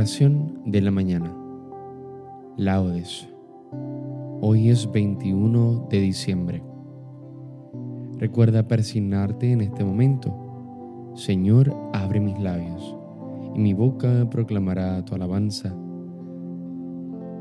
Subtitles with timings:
[0.00, 1.30] Oración de la mañana.
[2.56, 3.28] Laudes.
[4.40, 6.62] Hoy es 21 de diciembre.
[8.16, 11.12] Recuerda persignarte en este momento.
[11.14, 12.96] Señor, abre mis labios,
[13.54, 15.76] y mi boca proclamará tu alabanza.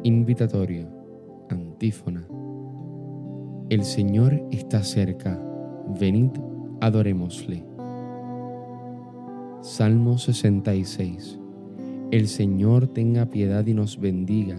[0.03, 0.85] Invitatorio.
[1.49, 2.27] Antífona.
[3.69, 5.41] El Señor está cerca.
[5.97, 6.31] Venid,
[6.81, 7.63] adorémosle.
[9.61, 11.38] Salmo 66.
[12.11, 14.55] El Señor tenga piedad y nos bendiga,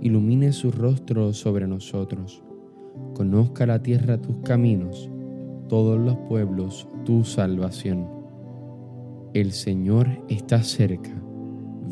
[0.00, 2.42] ilumine su rostro sobre nosotros,
[3.12, 5.10] conozca la tierra tus caminos,
[5.68, 8.08] todos los pueblos tu salvación.
[9.34, 11.12] El Señor está cerca,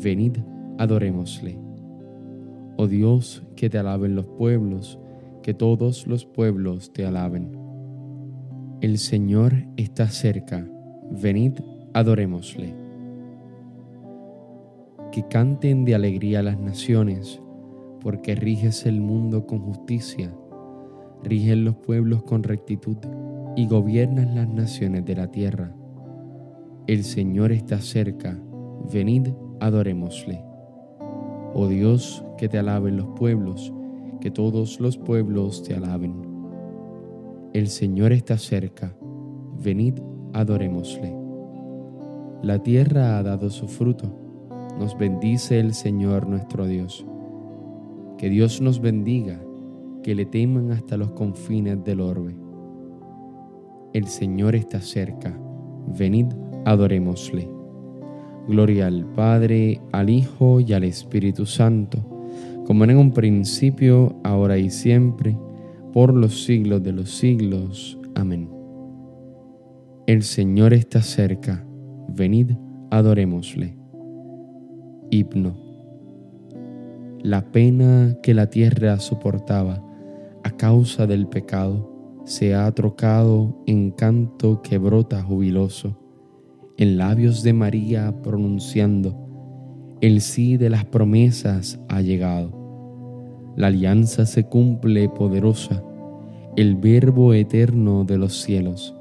[0.01, 0.37] venid,
[0.79, 1.59] adorémosle.
[2.77, 4.97] Oh Dios, que te alaben los pueblos,
[5.43, 7.55] que todos los pueblos te alaben.
[8.81, 10.67] El Señor está cerca,
[11.11, 11.59] venid,
[11.93, 12.80] adorémosle
[15.11, 17.41] que canten de alegría las naciones,
[17.99, 20.33] porque riges el mundo con justicia,
[21.21, 22.97] riges los pueblos con rectitud
[23.55, 25.75] y gobiernas las naciones de la tierra.
[26.87, 28.39] El Señor está cerca,
[28.91, 29.27] venid,
[29.59, 30.43] adorémosle.
[31.53, 33.73] Oh Dios, que te alaben los pueblos,
[34.21, 36.13] que todos los pueblos te alaben.
[37.53, 38.95] El Señor está cerca,
[39.61, 39.95] venid,
[40.33, 41.13] adorémosle.
[42.41, 44.20] La tierra ha dado su fruto
[44.79, 47.05] nos bendice el Señor nuestro Dios.
[48.17, 49.39] Que Dios nos bendiga,
[50.03, 52.35] que le teman hasta los confines del orbe.
[53.93, 55.37] El Señor está cerca,
[55.97, 56.27] venid,
[56.65, 57.49] adorémosle.
[58.47, 61.99] Gloria al Padre, al Hijo y al Espíritu Santo,
[62.65, 65.37] como en un principio, ahora y siempre,
[65.93, 67.99] por los siglos de los siglos.
[68.15, 68.49] Amén.
[70.07, 71.65] El Señor está cerca,
[72.09, 72.51] venid,
[72.89, 73.80] adorémosle.
[75.11, 75.53] Himno.
[77.21, 79.83] La pena que la tierra soportaba
[80.43, 85.97] a causa del pecado se ha trocado en canto que brota jubiloso,
[86.77, 93.51] en labios de María pronunciando, el sí de las promesas ha llegado.
[93.57, 95.83] La alianza se cumple poderosa,
[96.55, 98.95] el verbo eterno de los cielos.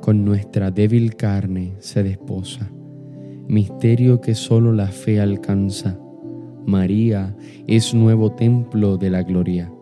[0.00, 2.70] Con nuestra débil carne se desposa
[3.50, 5.98] misterio que solo la fe alcanza.
[6.66, 9.72] María es nuevo templo de la gloria,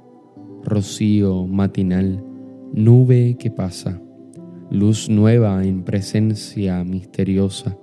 [0.64, 2.24] rocío matinal,
[2.72, 4.00] nube que pasa,
[4.70, 7.76] luz nueva en presencia misteriosa.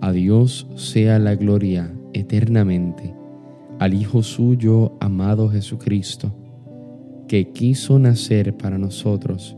[0.00, 3.14] A Dios sea la gloria eternamente,
[3.78, 6.34] al Hijo suyo amado Jesucristo,
[7.28, 9.56] que quiso nacer para nosotros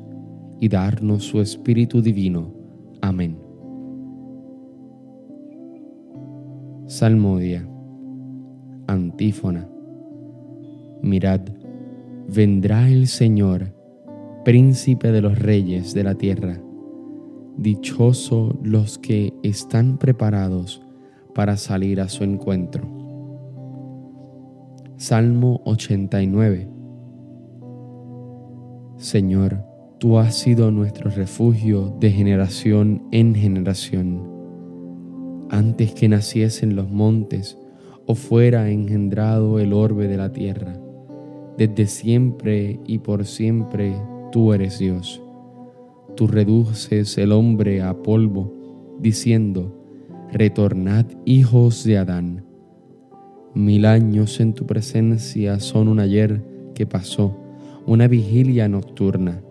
[0.60, 2.52] y darnos su Espíritu Divino.
[3.00, 3.49] Amén.
[6.90, 7.64] Salmodia.
[8.88, 9.68] Antífona.
[11.02, 11.40] Mirad,
[12.26, 13.72] vendrá el Señor,
[14.44, 16.60] príncipe de los reyes de la tierra.
[17.56, 20.82] Dichoso los que están preparados
[21.32, 22.82] para salir a su encuentro.
[24.96, 26.68] Salmo 89.
[28.96, 29.64] Señor,
[30.00, 34.29] tú has sido nuestro refugio de generación en generación
[35.50, 37.58] antes que naciesen los montes
[38.06, 40.80] o fuera engendrado el orbe de la tierra.
[41.58, 43.94] Desde siempre y por siempre
[44.32, 45.20] tú eres Dios.
[46.16, 48.52] Tú reduces el hombre a polvo,
[49.00, 49.76] diciendo,
[50.32, 52.44] retornad hijos de Adán.
[53.52, 56.42] Mil años en tu presencia son un ayer
[56.74, 57.36] que pasó,
[57.86, 59.42] una vigilia nocturna.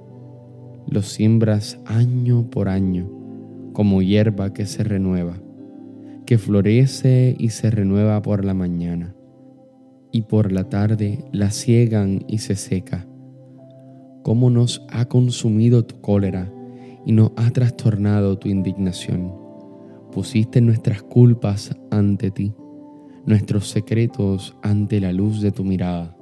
[0.88, 3.10] Los siembras año por año,
[3.74, 5.42] como hierba que se renueva
[6.30, 9.16] que florece y se renueva por la mañana,
[10.12, 13.08] y por la tarde la ciegan y se seca.
[14.22, 16.54] Cómo nos ha consumido tu cólera
[17.04, 19.34] y nos ha trastornado tu indignación.
[20.12, 22.54] Pusiste nuestras culpas ante ti,
[23.26, 26.16] nuestros secretos ante la luz de tu mirada.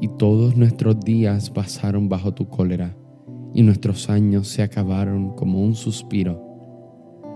[0.00, 2.96] Y todos nuestros días pasaron bajo tu cólera,
[3.52, 6.53] y nuestros años se acabaron como un suspiro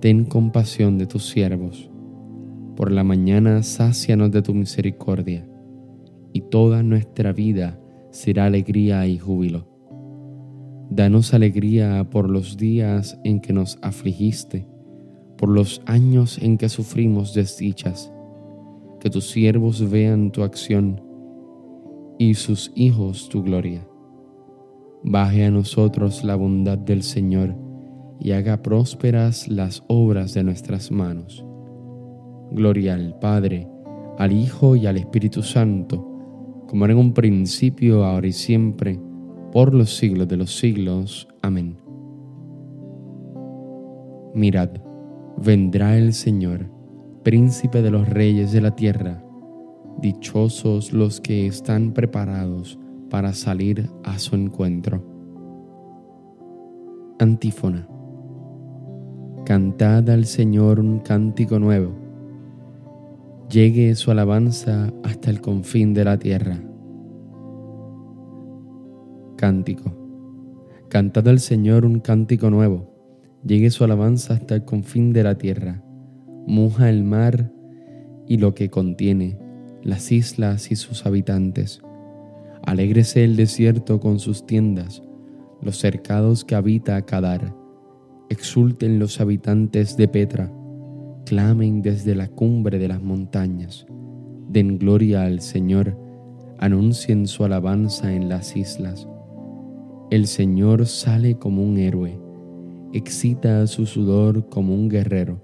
[0.00, 1.90] ten compasión de tus siervos.
[2.76, 5.48] Por la mañana sácianos de tu misericordia,
[6.32, 9.66] y toda nuestra vida será alegría y júbilo.
[10.90, 14.68] Danos alegría por los días en que nos afligiste,
[15.38, 18.12] por los años en que sufrimos desdichas.
[19.00, 21.02] Que tus siervos vean tu acción
[22.18, 23.86] y sus hijos tu gloria.
[25.02, 27.65] Baje a nosotros la bondad del Señor
[28.20, 31.44] y haga prósperas las obras de nuestras manos.
[32.50, 33.68] Gloria al Padre,
[34.18, 36.16] al Hijo y al Espíritu Santo,
[36.68, 39.00] como era en un principio, ahora y siempre,
[39.52, 41.28] por los siglos de los siglos.
[41.42, 41.76] Amén.
[44.34, 44.70] Mirad,
[45.42, 46.70] vendrá el Señor,
[47.22, 49.22] príncipe de los reyes de la tierra.
[50.00, 52.78] Dichosos los que están preparados
[53.08, 55.02] para salir a su encuentro.
[57.18, 57.95] Antífona.
[59.46, 61.92] Cantad al Señor un cántico nuevo.
[63.48, 66.58] Llegue su alabanza hasta el confín de la tierra.
[69.36, 69.94] Cántico.
[70.88, 72.92] Cantad al Señor un cántico nuevo.
[73.46, 75.80] Llegue su alabanza hasta el confín de la tierra.
[76.48, 77.52] Muja el mar
[78.26, 79.38] y lo que contiene,
[79.80, 81.82] las islas y sus habitantes.
[82.64, 85.04] Alégrese el desierto con sus tiendas,
[85.62, 87.54] los cercados que habita Cadar
[88.28, 90.52] Exulten los habitantes de Petra,
[91.26, 93.86] clamen desde la cumbre de las montañas,
[94.48, 95.96] den gloria al Señor,
[96.58, 99.06] anuncien su alabanza en las islas.
[100.10, 102.18] El Señor sale como un héroe,
[102.92, 105.40] excita su sudor como un guerrero,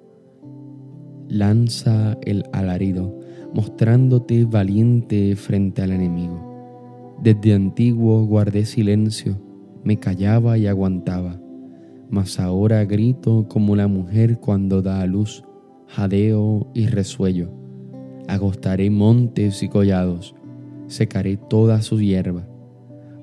[1.28, 3.16] lanza el alarido,
[3.54, 7.14] mostrándote valiente frente al enemigo.
[7.22, 9.40] Desde antiguo guardé silencio,
[9.84, 11.41] me callaba y aguantaba
[12.12, 15.44] mas ahora grito como la mujer cuando da a luz,
[15.86, 17.48] jadeo y resuello.
[18.28, 20.34] Agostaré montes y collados,
[20.88, 22.46] secaré toda su hierba,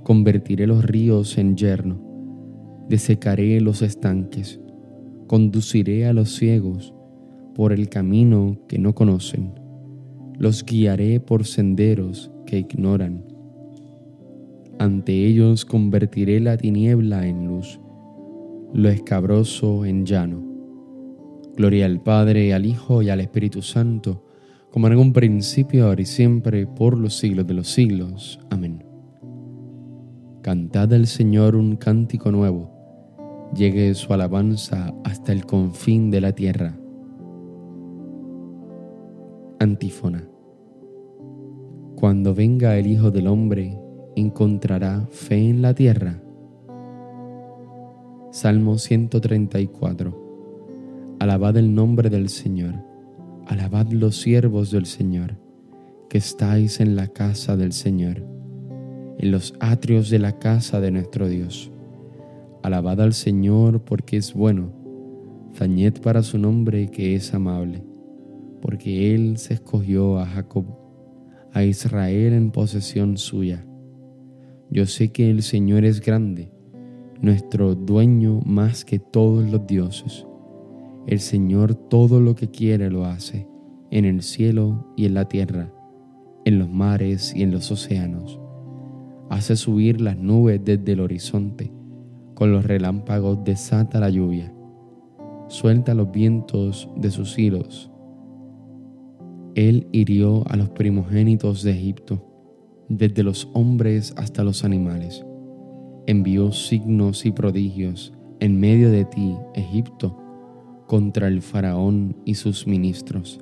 [0.01, 2.01] convertiré los ríos en yerno,
[2.89, 4.59] desecaré los estanques,
[5.27, 6.95] conduciré a los ciegos
[7.53, 9.53] por el camino que no conocen,
[10.39, 13.23] los guiaré por senderos que ignoran.
[14.79, 17.79] Ante ellos convertiré la tiniebla en luz
[18.73, 20.43] lo escabroso en llano.
[21.55, 24.23] Gloria al Padre, al Hijo y al Espíritu Santo,
[24.71, 28.39] como en un principio, ahora y siempre, por los siglos de los siglos.
[28.49, 28.85] Amén.
[30.41, 32.71] Cantad al Señor un cántico nuevo,
[33.53, 36.77] llegue su alabanza hasta el confín de la tierra.
[39.59, 40.25] Antífona.
[41.95, 43.77] Cuando venga el Hijo del Hombre,
[44.15, 46.21] encontrará fe en la tierra.
[48.31, 51.17] Salmo 134.
[51.19, 52.75] Alabad el nombre del Señor,
[53.47, 55.39] alabad los siervos del Señor,
[56.09, 58.23] que estáis en la casa del Señor,
[59.17, 61.71] en los atrios de la casa de nuestro Dios.
[62.61, 64.73] Alabad al Señor porque es bueno,
[65.55, 67.83] zañed para su nombre que es amable,
[68.61, 70.65] porque Él se escogió a Jacob,
[71.51, 73.65] a Israel en posesión suya.
[74.69, 76.51] Yo sé que el Señor es grande,
[77.21, 80.25] nuestro dueño más que todos los dioses.
[81.05, 83.47] El Señor todo lo que quiere lo hace,
[83.91, 85.73] en el cielo y en la tierra,
[86.45, 88.39] en los mares y en los océanos.
[89.29, 91.73] Hace subir las nubes desde el horizonte,
[92.35, 94.53] con los relámpagos desata la lluvia,
[95.49, 97.91] suelta los vientos de sus hilos.
[99.55, 102.25] Él hirió a los primogénitos de Egipto,
[102.87, 105.25] desde los hombres hasta los animales
[106.09, 110.17] envió signos y prodigios en medio de ti, Egipto,
[110.87, 113.39] contra el faraón y sus ministros.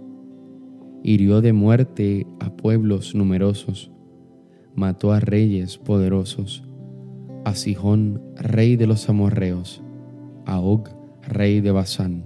[1.02, 3.90] Hirió de muerte a pueblos numerosos,
[4.76, 6.66] mató a reyes poderosos,
[7.46, 9.82] a Sihón, rey de los amorreos,
[10.46, 10.90] a Og,
[11.26, 12.26] rey de Basán,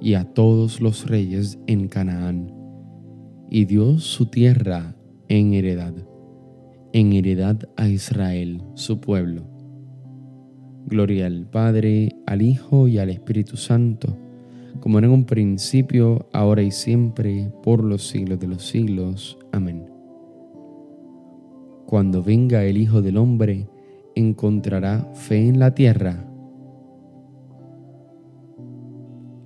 [0.00, 2.50] y a todos los reyes en Canaán,
[3.50, 4.96] y dio su tierra
[5.28, 5.92] en heredad
[6.94, 9.42] en heredad a Israel, su pueblo.
[10.86, 14.16] Gloria al Padre, al Hijo y al Espíritu Santo,
[14.78, 19.36] como en un principio, ahora y siempre, por los siglos de los siglos.
[19.50, 19.90] Amén.
[21.84, 23.66] Cuando venga el Hijo del Hombre,
[24.14, 26.24] encontrará fe en la tierra.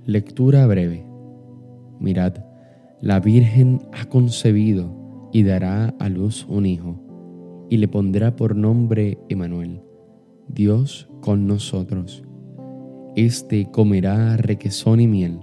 [0.05, 1.07] Lectura breve.
[1.99, 2.45] Mirad,
[3.00, 7.08] la Virgen ha concebido y dará a luz un hijo
[7.71, 9.83] y le pondrá por nombre Emanuel,
[10.49, 12.25] Dios con nosotros.
[13.17, 15.41] Este comerá requesón y miel,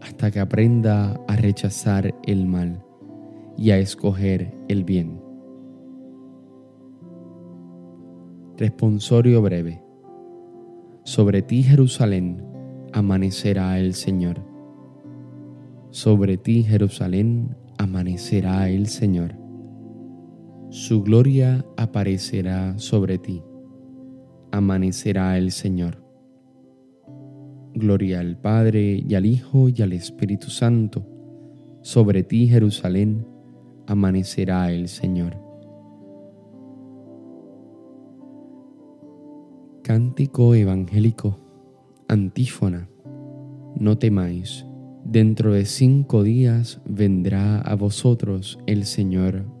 [0.00, 2.82] hasta que aprenda a rechazar el mal
[3.56, 5.20] y a escoger el bien.
[8.56, 9.82] Responsorio breve.
[11.04, 12.44] Sobre ti, Jerusalén,
[12.92, 14.42] amanecerá el Señor.
[15.90, 19.41] Sobre ti, Jerusalén, amanecerá el Señor.
[20.72, 23.42] Su gloria aparecerá sobre ti.
[24.52, 26.02] Amanecerá el Señor.
[27.74, 31.06] Gloria al Padre y al Hijo y al Espíritu Santo.
[31.82, 33.26] Sobre ti, Jerusalén,
[33.86, 35.36] amanecerá el Señor.
[39.82, 41.38] Cántico evangélico,
[42.08, 42.88] antífona.
[43.78, 44.64] No temáis,
[45.04, 49.60] dentro de cinco días vendrá a vosotros el Señor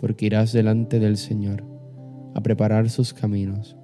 [0.00, 1.62] porque irás delante del Señor
[2.34, 3.76] a preparar sus caminos,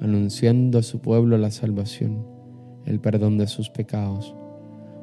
[0.00, 2.26] anunciando a su pueblo la salvación,
[2.84, 4.34] el perdón de sus pecados.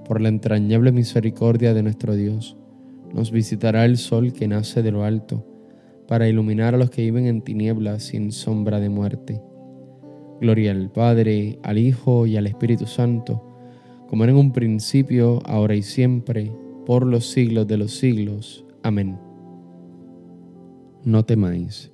[0.07, 2.55] Por la entrañable misericordia de nuestro Dios,
[3.12, 5.43] nos visitará el sol que nace de lo alto,
[6.07, 9.41] para iluminar a los que viven en tinieblas sin sombra de muerte.
[10.39, 13.43] Gloria al Padre, al Hijo y al Espíritu Santo,
[14.07, 16.51] como era en un principio, ahora y siempre,
[16.86, 18.65] por los siglos de los siglos.
[18.83, 19.32] Amén
[21.05, 21.91] no temáis.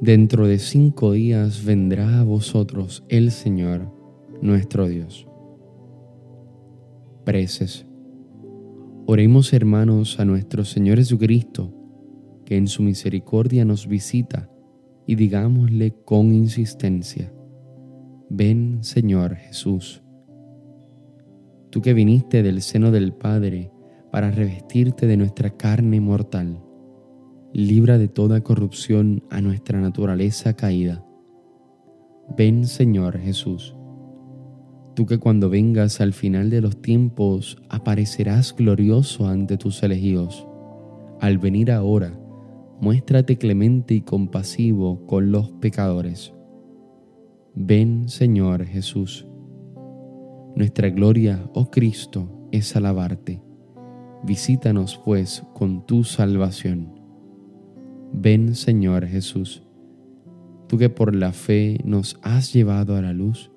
[0.00, 3.92] Dentro de cinco días vendrá a vosotros el Señor,
[4.42, 5.26] nuestro Dios.
[7.24, 7.86] Preces.
[9.06, 11.72] Oremos hermanos a nuestro Señor Jesucristo,
[12.44, 14.50] que en su misericordia nos visita,
[15.06, 17.32] y digámosle con insistencia,
[18.28, 20.02] ven Señor Jesús.
[21.70, 23.70] Tú que viniste del seno del Padre
[24.10, 26.65] para revestirte de nuestra carne mortal
[27.56, 31.02] libra de toda corrupción a nuestra naturaleza caída.
[32.36, 33.74] Ven Señor Jesús,
[34.94, 40.46] tú que cuando vengas al final de los tiempos aparecerás glorioso ante tus elegidos.
[41.18, 42.20] Al venir ahora,
[42.78, 46.34] muéstrate clemente y compasivo con los pecadores.
[47.54, 49.26] Ven Señor Jesús.
[50.56, 53.40] Nuestra gloria, oh Cristo, es alabarte.
[54.24, 56.95] Visítanos pues con tu salvación.
[58.12, 59.62] Ven Señor Jesús,
[60.68, 63.50] tú que por la fe nos has llevado a la luz,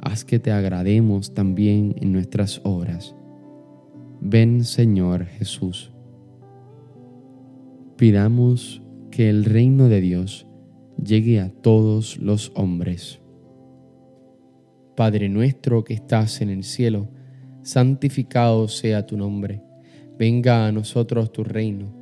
[0.00, 3.16] haz que te agrademos también en nuestras obras.
[4.20, 5.92] Ven Señor Jesús.
[7.96, 10.46] Pidamos que el reino de Dios
[11.02, 13.20] llegue a todos los hombres.
[14.96, 17.08] Padre nuestro que estás en el cielo,
[17.62, 19.62] santificado sea tu nombre,
[20.18, 22.01] venga a nosotros tu reino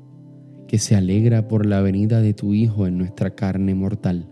[0.71, 4.29] que se alegra por la venida de tu Hijo en nuestra carne mortal.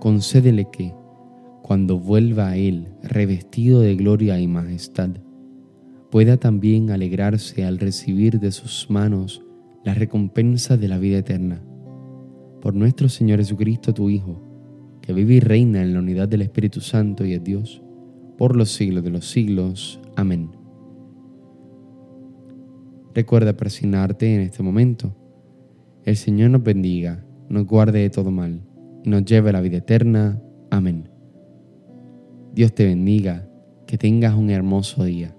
[0.00, 0.94] Concédele que,
[1.60, 5.10] cuando vuelva a Él revestido de gloria y majestad,
[6.10, 9.42] pueda también alegrarse al recibir de sus manos
[9.84, 11.62] la recompensa de la vida eterna.
[12.62, 14.40] Por nuestro Señor Jesucristo, tu Hijo,
[15.02, 17.82] que vive y reina en la unidad del Espíritu Santo y es Dios,
[18.38, 20.00] por los siglos de los siglos.
[20.16, 20.52] Amén.
[23.12, 25.14] Recuerda presionarte en este momento
[26.04, 28.60] el Señor nos bendiga, nos guarde de todo mal
[29.04, 30.40] nos lleve a la vida eterna.
[30.70, 31.08] Amén.
[32.54, 33.48] Dios te bendiga,
[33.86, 35.34] que tengas un hermoso día.